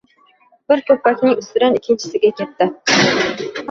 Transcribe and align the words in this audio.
Bir 0.73 0.81
ko‘ppakning 0.87 1.37
ustidan 1.43 1.79
ikkinchisiga 1.83 2.37
ketdi. 2.43 2.73